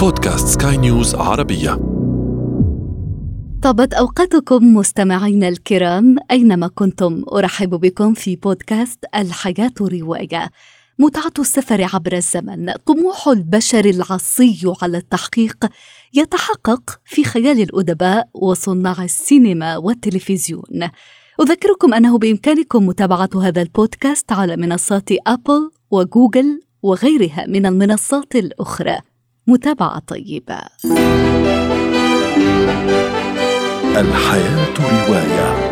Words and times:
بودكاست 0.00 0.62
سكاي 0.62 0.76
نيوز 0.76 1.14
عربية. 1.14 1.70
طابت 3.62 3.94
أوقاتكم 3.94 4.74
مستمعينا 4.76 5.48
الكرام 5.48 6.16
أينما 6.30 6.68
كنتم. 6.68 7.24
أرحب 7.32 7.70
بكم 7.70 8.14
في 8.14 8.36
بودكاست 8.36 8.98
الحياة 9.14 9.72
رواية. 9.80 10.50
متعة 10.98 11.32
السفر 11.38 11.88
عبر 11.94 12.12
الزمن. 12.12 12.72
طموح 12.72 13.28
البشر 13.28 13.84
العصي 13.84 14.74
على 14.82 14.98
التحقيق 14.98 15.66
يتحقق 16.14 17.00
في 17.04 17.24
خيال 17.24 17.60
الأدباء 17.60 18.28
وصناع 18.34 19.04
السينما 19.04 19.76
والتلفزيون. 19.76 20.90
أذكركم 21.40 21.94
أنه 21.94 22.18
بإمكانكم 22.18 22.86
متابعة 22.86 23.30
هذا 23.42 23.62
البودكاست 23.62 24.32
على 24.32 24.56
منصات 24.56 25.08
أبل 25.26 25.70
وجوجل 25.90 26.60
وغيرها 26.82 27.46
من 27.48 27.66
المنصات 27.66 28.36
الأخرى. 28.36 29.09
متابعة 29.50 29.98
طيبة. 29.98 30.60
الحياة 33.96 34.74
رواية. 34.80 35.70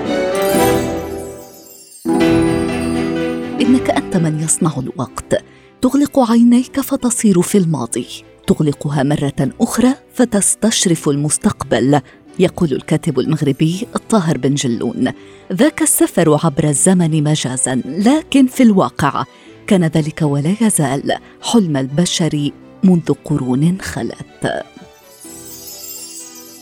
إنك 3.61 3.91
أنت 3.91 4.17
من 4.17 4.41
يصنع 4.41 4.73
الوقت. 4.79 5.45
تغلق 5.83 6.31
عينيك 6.31 6.81
فتصير 6.81 7.43
في 7.43 7.59
الماضي. 7.59 8.07
تغلقها 8.47 9.03
مرة 9.03 9.51
أخرى 9.61 9.95
فتستشرف 10.15 11.09
المستقبل. 11.09 12.01
يقول 12.39 12.73
الكاتب 12.73 13.19
المغربي 13.19 13.87
الطاهر 13.97 14.39
بن 14.39 14.55
جلون. 14.55 15.13
ذاك 15.53 15.83
السفر 15.83 16.39
عبر 16.45 16.65
الزمن 16.65 17.25
مجازا 17.25 17.83
لكن 17.85 18.47
في 18.47 18.63
الواقع 18.63 19.25
كان 19.67 19.85
ذلك 19.85 20.23
ولا 20.23 20.55
يزال 20.61 21.13
حلم 21.43 21.77
البشر 21.77 22.51
منذ 22.85 23.13
قرون 23.25 23.79
خلت. 23.81 24.65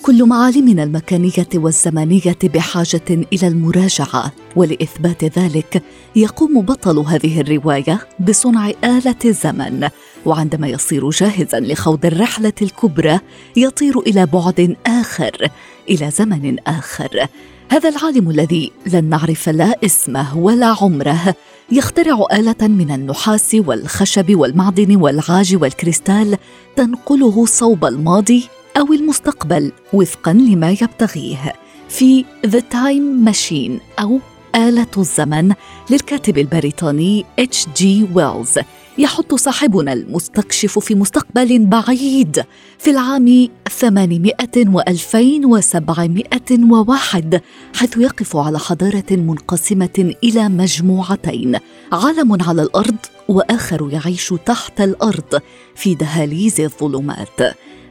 كل 0.06 0.24
معالمنا 0.24 0.82
المكانيه 0.82 1.48
والزمانيه 1.54 2.38
بحاجة 2.44 3.02
إلى 3.10 3.48
المراجعة 3.48 4.32
ولإثبات 4.56 5.24
ذلك 5.38 5.82
يقوم 6.16 6.60
بطل 6.60 6.98
هذه 6.98 7.40
الرواية 7.40 8.08
بصنع 8.20 8.70
آلة 8.84 9.16
الزمن 9.24 9.88
وعندما 10.26 10.68
يصير 10.68 11.10
جاهزا 11.10 11.60
لخوض 11.60 12.06
الرحلة 12.06 12.52
الكبرى 12.62 13.20
يطير 13.56 13.98
إلى 14.00 14.26
بعد 14.26 14.76
آخر 14.86 15.48
إلى 15.90 16.10
زمن 16.10 16.56
آخر. 16.66 17.26
هذا 17.70 17.88
العالم 17.88 18.30
الذي 18.30 18.72
لن 18.86 19.04
نعرف 19.04 19.48
لا 19.48 19.76
اسمه 19.84 20.38
ولا 20.38 20.76
عمره 20.80 21.34
يخترع 21.72 22.26
آلة 22.32 22.56
من 22.68 22.90
النحاس 22.90 23.54
والخشب 23.66 24.34
والمعدن 24.34 24.96
والعاج 24.96 25.56
والكريستال 25.62 26.38
تنقله 26.76 27.46
صوب 27.46 27.84
الماضي 27.84 28.44
أو 28.76 28.92
المستقبل 28.92 29.72
وفقا 29.92 30.32
لما 30.32 30.70
يبتغيه 30.70 31.54
في 31.88 32.24
The 32.46 32.60
Time 32.72 33.28
Machine 33.30 34.00
أو 34.00 34.18
آلة 34.54 34.86
الزمن 34.98 35.52
للكاتب 35.90 36.38
البريطاني 36.38 37.24
اتش 37.38 37.66
جي 37.76 38.06
ويلز 38.14 38.58
يحط 38.98 39.34
صاحبنا 39.34 39.92
المستكشف 39.92 40.78
في 40.78 40.94
مستقبل 40.94 41.66
بعيد 41.66 42.44
في 42.78 42.90
العام 42.90 43.48
800 43.80 44.32
و2701 44.64 47.40
حيث 47.74 47.96
يقف 47.96 48.36
على 48.36 48.58
حضارة 48.58 49.04
منقسمة 49.10 50.14
إلى 50.24 50.48
مجموعتين 50.48 51.56
عالم 51.92 52.42
على 52.42 52.62
الأرض 52.62 52.96
وآخر 53.28 53.88
يعيش 53.92 54.34
تحت 54.46 54.80
الأرض 54.80 55.40
في 55.74 55.94
دهاليز 55.94 56.60
الظلمات. 56.60 57.40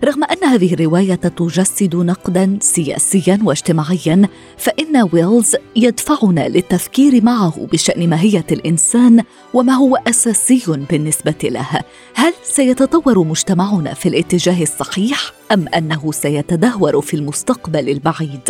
رغم 0.03 0.23
أن 0.23 0.43
هذه 0.43 0.73
الرواية 0.73 1.15
تجسد 1.15 1.95
نقدا 1.95 2.57
سياسيا 2.61 3.39
واجتماعيا 3.43 4.29
فإن 4.57 5.09
ويلز 5.13 5.55
يدفعنا 5.75 6.47
للتفكير 6.47 7.23
معه 7.23 7.67
بشأن 7.71 8.09
ماهية 8.09 8.45
الإنسان 8.51 9.23
وما 9.53 9.73
هو 9.73 9.95
أساسي 9.95 10.63
بالنسبة 10.89 11.35
له. 11.43 11.67
هل 12.15 12.33
سيتطور 12.43 13.19
مجتمعنا 13.23 13.93
في 13.93 14.09
الاتجاه 14.09 14.61
الصحيح 14.63 15.31
أم 15.51 15.67
أنه 15.67 16.11
سيتدهور 16.11 17.01
في 17.01 17.13
المستقبل 17.13 17.89
البعيد؟ 17.89 18.49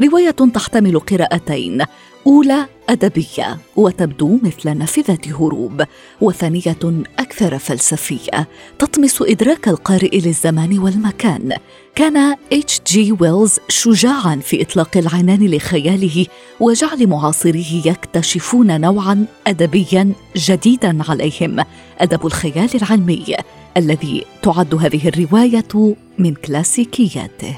رواية 0.00 0.30
تحتمل 0.30 0.98
قراءتين. 0.98 1.84
أولى 2.26 2.66
أدبية 2.88 3.58
وتبدو 3.76 4.38
مثل 4.42 4.78
نافذة 4.78 5.18
هروب 5.26 5.84
وثانية 6.20 6.76
أكثر 7.18 7.58
فلسفية 7.58 8.48
تطمس 8.78 9.22
إدراك 9.22 9.68
القارئ 9.68 10.20
للزمان 10.20 10.78
والمكان. 10.78 11.56
كان 11.94 12.36
اتش 12.52 12.80
جي 12.86 13.12
ويلز 13.20 13.58
شجاعا 13.68 14.36
في 14.36 14.62
إطلاق 14.62 14.96
العنان 14.96 15.46
لخياله 15.46 16.26
وجعل 16.60 17.06
معاصريه 17.06 17.86
يكتشفون 17.86 18.80
نوعا 18.80 19.26
ادبيا 19.46 20.12
جديدا 20.36 20.98
عليهم. 21.08 21.64
أدب 21.98 22.26
الخيال 22.26 22.70
العلمي 22.74 23.36
الذي 23.76 24.24
تعد 24.42 24.74
هذه 24.74 25.08
الرواية 25.08 25.96
من 26.18 26.34
كلاسيكياته. 26.34 27.56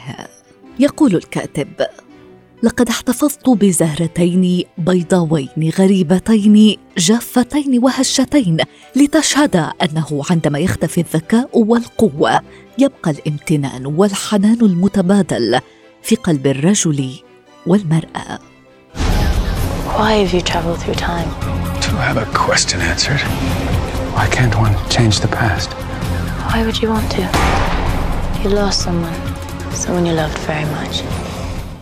يقول 0.78 1.16
الكاتب 1.16 1.68
لقد 2.62 2.88
احتفظت 2.88 3.48
بزهرتين 3.48 4.64
بيضاوين 4.78 5.72
غريبتين 5.78 6.76
جافتين 6.98 7.80
وهشتين 7.82 8.56
لتشهد 8.96 9.56
انه 9.56 10.22
عندما 10.30 10.58
يختفي 10.58 11.00
الذكاء 11.00 11.50
والقوه 11.58 12.40
يبقى 12.78 13.10
الامتنان 13.10 13.86
والحنان 13.86 14.58
المتبادل 14.62 15.60
في 16.02 16.16
قلب 16.16 16.46
الرجل 16.46 17.10
والمراه 17.66 18.38
Why 19.98 20.12
have 20.22 20.32
you 20.32 20.40
traveled 20.40 20.78
through 20.82 20.94
time? 20.94 21.28
To 21.86 21.92
have 22.06 22.16
a 22.16 22.26
question 22.46 22.80
answered. 22.80 23.22
Why 24.16 24.26
can't 24.36 24.54
one 24.66 24.74
change 24.88 25.20
the 25.20 25.32
past? 25.40 25.68
Why 26.48 26.58
would 26.64 26.78
you 26.82 26.88
want 26.94 27.08
to? 27.16 27.22
You 28.42 28.48
lost 28.60 28.78
someone, 28.86 29.20
someone 29.82 30.06
you 30.06 30.14
loved 30.22 30.38
very 30.52 30.66
much. 30.78 30.94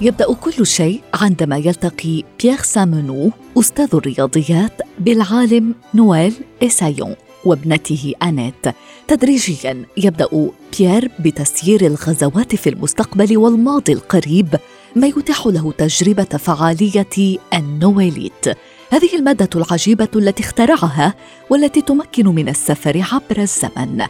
يبدأ 0.03 0.35
كل 0.35 0.67
شيء 0.67 1.01
عندما 1.15 1.57
يلتقي 1.57 2.23
بيير 2.43 2.59
سامونو 2.59 3.31
أستاذ 3.59 3.89
الرياضيات 3.95 4.73
بالعالم 4.99 5.75
نويل 5.95 6.35
إسايون 6.63 7.15
وابنته 7.45 8.13
أنيت. 8.23 8.67
تدريجيا 9.09 9.85
يبدأ 9.97 10.51
بيير 10.79 11.11
بتسيير 11.21 11.87
الغزوات 11.87 12.55
في 12.55 12.71
المستقبل 12.71 13.37
والماضي 13.37 13.93
القريب 13.93 14.49
ما 14.97 15.07
يتيح 15.07 15.47
له 15.47 15.73
تجربة 15.73 16.25
فعالية 16.25 17.39
النويليت. 17.55 18.49
هذه 18.91 19.17
المادة 19.17 19.51
العجيبة 19.57 20.09
التي 20.17 20.43
اخترعها 20.43 21.15
والتي 21.51 21.81
تمكن 21.81 22.27
من 22.29 22.49
السفر 22.49 23.05
عبر 23.13 23.43
الزمن. 23.43 24.07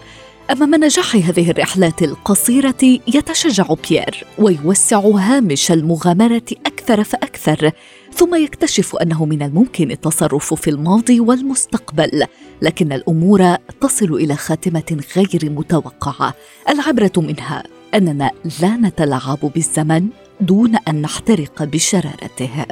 أمام 0.53 0.75
نجاح 0.75 1.17
هذه 1.17 1.51
الرحلات 1.51 2.03
القصيرة 2.03 2.99
يتشجع 3.09 3.67
بيير 3.89 4.25
ويوسع 4.39 4.99
هامش 4.99 5.73
المغامرة 5.73 6.43
أكثر 6.67 7.05
فأكثر 7.05 7.71
ثم 8.15 8.35
يكتشف 8.35 8.97
أنه 8.97 9.25
من 9.25 9.43
الممكن 9.43 9.91
التصرف 9.91 10.55
في 10.55 10.71
الماضي 10.71 11.21
والمستقبل 11.21 12.25
لكن 12.63 12.93
الأمور 12.93 13.57
تصل 13.81 14.15
إلى 14.15 14.37
خاتمة 14.37 15.01
غير 15.17 15.51
متوقعة. 15.51 16.35
العبرة 16.69 17.13
منها 17.17 17.63
أننا 17.95 18.31
لا 18.63 18.77
نتلاعب 18.77 19.39
بالزمن 19.55 20.09
دون 20.41 20.77
أن 20.89 21.03
نحترق 21.03 21.65
بشرارته. 21.65 22.65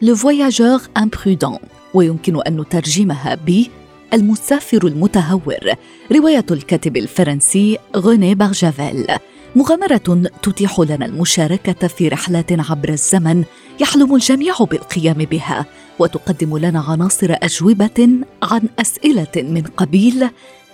Le 0.00 0.12
voyageur 0.12 0.80
imprudent 0.96 1.58
ويمكن 1.94 2.42
أن 2.46 2.60
نترجمها 2.60 3.34
ب 3.34 3.64
المسافر 4.14 4.86
المتهور 4.86 5.74
رواية 6.12 6.46
الكاتب 6.50 6.96
الفرنسي 6.96 7.78
غوني 7.96 8.34
بارجافيل 8.34 9.06
مغامرة 9.56 10.30
تتيح 10.42 10.80
لنا 10.80 11.06
المشاركة 11.06 11.88
في 11.88 12.08
رحلات 12.08 12.52
عبر 12.70 12.88
الزمن 12.88 13.44
يحلم 13.80 14.14
الجميع 14.14 14.54
بالقيام 14.70 15.16
بها 15.16 15.66
وتقدم 15.98 16.58
لنا 16.58 16.80
عناصر 16.80 17.34
أجوبة 17.42 18.08
عن 18.42 18.68
أسئلة 18.78 19.32
من 19.36 19.62
قبيل 19.62 20.28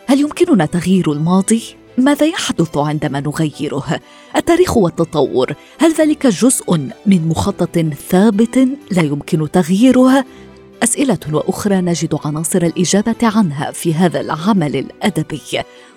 هل 0.06 0.20
يمكننا 0.20 0.66
تغيير 0.66 1.12
الماضي؟ 1.12 1.62
ماذا 1.98 2.26
يحدث 2.26 2.76
عندما 2.76 3.20
نغيره؟ 3.20 4.00
التاريخ 4.36 4.76
والتطور 4.76 5.54
هل 5.78 5.92
ذلك 5.92 6.26
جزء 6.26 6.76
من 7.06 7.28
مخطط 7.28 7.78
ثابت 8.08 8.68
لا 8.90 9.02
يمكن 9.02 9.50
تغييره 9.50 10.24
أسئلة 10.84 11.18
وأخرى 11.32 11.80
نجد 11.80 12.18
عناصر 12.24 12.62
الإجابة 12.62 13.16
عنها 13.22 13.70
في 13.70 13.94
هذا 13.94 14.20
العمل 14.20 14.76
الأدبي 14.76 15.40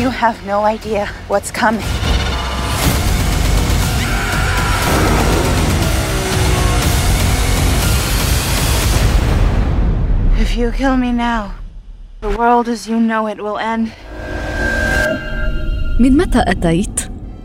You 0.01 0.09
have 0.09 0.43
no 0.47 0.63
idea 0.63 1.07
what's 1.29 1.51
coming. 1.51 2.20
If 10.51 10.57
you 10.57 10.71
kill 10.71 10.97
me 10.97 11.11
now, 11.13 11.43
the 12.19 12.31
world 12.39 12.67
as 12.67 12.81
you 12.89 12.99
know 12.99 13.25
it 13.27 13.39
will 13.41 13.57
end. 13.57 13.87
من 15.99 16.17
متى 16.17 16.43
أتيت؟ 16.47 16.99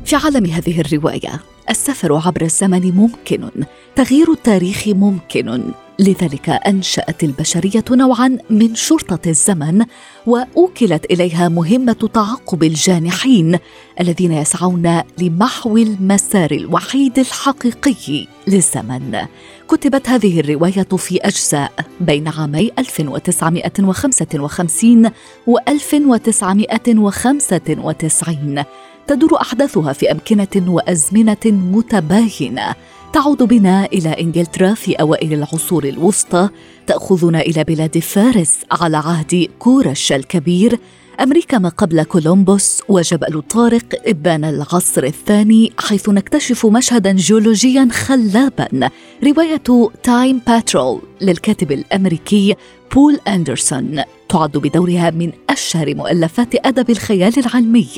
في 0.05 0.17
عالم 0.17 0.47
هذه 0.47 0.81
الرواية 0.81 1.41
السفر 1.71 2.15
عبر 2.27 2.43
الزمن 2.43 2.93
ممكن 2.93 3.51
تغيير 3.97 4.33
التاريخ 4.33 4.89
ممكن 4.89 5.73
لذلك 5.99 6.49
أنشأت 6.49 7.25
البشرية 7.25 7.85
نوعا 7.91 8.39
من 8.51 8.75
شرطة 8.75 9.31
الزمن 9.31 9.85
وأوكلت 10.27 11.05
إليها 11.05 11.49
مهمة 11.49 12.11
تعقب 12.15 12.63
الجانحين 12.63 13.59
الذين 14.01 14.33
يسعون 14.33 15.03
لمحو 15.19 15.77
المسار 15.77 16.51
الوحيد 16.51 17.19
الحقيقي 17.19 18.27
للزمن. 18.47 19.27
كتبت 19.69 20.09
هذه 20.09 20.41
الرواية 20.41 20.89
في 20.97 21.19
أجزاء 21.23 21.73
بين 22.01 22.29
عامي 22.29 22.71
1955 22.79 25.11
و 25.47 25.59
1995 25.69 28.65
تدور 29.09 29.41
أحداثها 29.41 29.93
في 29.93 30.13
أمكنة 30.13 30.73
وأزمنة 30.73 31.37
متباينه 31.47 32.75
تعود 33.13 33.43
بنا 33.43 33.85
إلى 33.85 34.09
إنجلترا 34.09 34.75
في 34.75 34.95
أوائل 34.95 35.33
العصور 35.33 35.85
الوسطى 35.85 36.49
تأخذنا 36.87 37.41
إلى 37.41 37.65
بلاد 37.65 37.99
فارس 37.99 38.59
على 38.71 38.97
عهد 38.97 39.49
كورش 39.59 40.13
الكبير. 40.13 40.79
أمريكا 41.21 41.59
ما 41.59 41.69
قبل 41.69 42.03
كولومبوس 42.03 42.83
وجبل 42.89 43.43
طارق 43.43 43.85
إبان 44.07 44.45
العصر 44.45 45.05
الثاني 45.05 45.73
حيث 45.79 46.09
نكتشف 46.09 46.67
مشهدا 46.67 47.13
جيولوجيا 47.13 47.89
خلابا. 47.93 48.91
رواية 49.25 49.91
Time 50.03 50.41
Patrol 50.47 51.01
للكاتب 51.21 51.73
الأمريكي 51.73 52.55
بول 52.95 53.21
أندرسون 53.29 54.03
تعد 54.29 54.51
بدورها 54.57 55.11
من 55.11 55.33
أشهر 55.51 55.95
مؤلفات 55.95 56.67
أدب 56.67 56.91
الخيال 56.91 57.39
العلمي. 57.39 57.89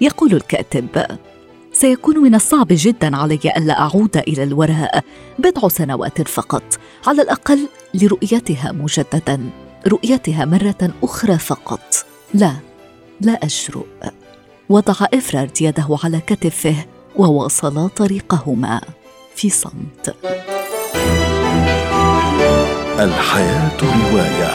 يقول 0.00 0.32
الكاتب 0.34 1.06
سيكون 1.72 2.18
من 2.18 2.34
الصعب 2.34 2.66
جدا 2.70 3.16
علي 3.16 3.40
الا 3.56 3.80
أعود 3.80 4.16
إلى 4.16 4.42
الوراء 4.42 5.04
بضع 5.38 5.68
سنوات 5.68 6.28
فقط 6.28 6.62
على 7.06 7.22
الأقل 7.22 7.68
لرؤيتها 7.94 8.72
مجددا 8.72 9.50
رؤيتها 9.88 10.44
مرة 10.44 10.90
أخرى 11.02 11.38
فقط. 11.38 12.06
لا 12.34 12.56
لا 13.20 13.32
اجرؤ 13.32 13.86
وضع 14.68 14.94
افرارد 15.14 15.62
يده 15.62 15.98
على 16.04 16.20
كتفه 16.26 16.74
وواصلا 17.16 17.88
طريقهما 17.88 18.80
في 19.34 19.50
صمت. 19.50 20.16
الحياة 22.98 23.80
رواية. 23.82 24.54